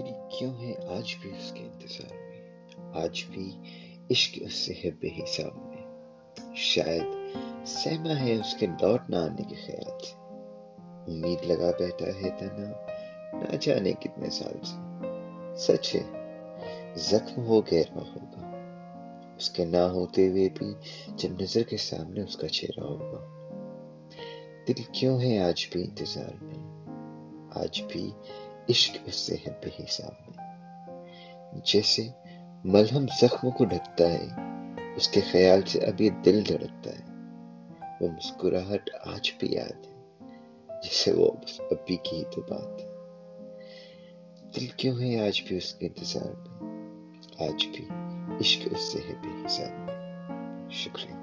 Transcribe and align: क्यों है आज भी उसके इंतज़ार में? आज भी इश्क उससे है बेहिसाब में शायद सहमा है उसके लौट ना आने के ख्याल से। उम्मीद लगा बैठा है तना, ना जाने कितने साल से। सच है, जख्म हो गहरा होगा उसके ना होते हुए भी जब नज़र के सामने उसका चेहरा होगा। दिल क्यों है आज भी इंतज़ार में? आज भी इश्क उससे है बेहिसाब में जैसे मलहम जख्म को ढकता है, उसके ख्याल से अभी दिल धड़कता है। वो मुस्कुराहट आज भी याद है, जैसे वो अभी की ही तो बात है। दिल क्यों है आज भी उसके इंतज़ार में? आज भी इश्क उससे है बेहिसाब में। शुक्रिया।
क्यों 0.00 0.56
है 0.56 0.98
आज 0.98 1.16
भी 1.22 1.38
उसके 1.38 1.60
इंतज़ार 1.60 2.14
में? 2.14 3.02
आज 3.04 3.26
भी 3.30 3.60
इश्क 4.10 4.42
उससे 4.44 4.80
है 4.84 4.90
बेहिसाब 4.90 5.52
में 5.56 6.54
शायद 6.56 7.34
सहमा 7.66 8.14
है 8.14 8.40
उसके 8.40 8.66
लौट 8.66 9.10
ना 9.10 9.24
आने 9.24 9.42
के 9.42 9.54
ख्याल 9.54 9.98
से। 9.98 10.14
उम्मीद 11.12 11.44
लगा 11.44 11.70
बैठा 11.70 12.06
है 12.06 12.30
तना, 12.30 12.86
ना 13.38 13.56
जाने 13.56 13.92
कितने 13.92 14.30
साल 14.30 14.60
से। 14.64 14.76
सच 15.56 15.94
है, 15.94 16.02
जख्म 17.10 17.42
हो 17.42 17.60
गहरा 17.60 18.00
होगा 18.00 18.42
उसके 19.36 19.64
ना 19.64 19.82
होते 19.82 20.26
हुए 20.26 20.48
भी 20.48 20.74
जब 21.16 21.42
नज़र 21.42 21.62
के 21.62 21.76
सामने 21.76 22.22
उसका 22.22 22.48
चेहरा 22.48 22.86
होगा। 22.86 23.28
दिल 24.66 24.84
क्यों 24.98 25.22
है 25.22 25.48
आज 25.48 25.68
भी 25.72 25.82
इंतज़ार 25.82 26.38
में? 26.42 26.62
आज 27.64 27.80
भी 27.80 28.12
इश्क 28.70 29.08
उससे 29.08 29.34
है 29.34 29.52
बेहिसाब 29.52 29.81
में 30.00 31.62
जैसे 31.66 32.14
मलहम 32.66 33.06
जख्म 33.06 33.50
को 33.50 33.64
ढकता 33.64 34.04
है, 34.08 34.52
उसके 34.94 35.20
ख्याल 35.20 35.62
से 35.62 35.78
अभी 35.78 36.10
दिल 36.10 36.44
धड़कता 36.44 36.90
है। 36.90 37.12
वो 38.02 38.08
मुस्कुराहट 38.08 38.90
आज 39.06 39.32
भी 39.40 39.56
याद 39.56 39.82
है, 39.86 40.06
जैसे 40.80 41.12
वो 41.12 41.26
अभी 41.60 41.96
की 41.96 42.16
ही 42.16 42.24
तो 42.24 42.42
बात 42.42 42.76
है। 42.80 42.92
दिल 44.50 44.70
क्यों 44.78 45.02
है 45.02 45.26
आज 45.26 45.42
भी 45.48 45.56
उसके 45.56 45.86
इंतज़ार 45.86 46.34
में? 46.36 47.48
आज 47.48 47.64
भी 47.64 47.88
इश्क 48.40 48.72
उससे 48.72 48.98
है 48.98 49.14
बेहिसाब 49.14 49.72
में। 49.72 50.68
शुक्रिया। 50.72 51.21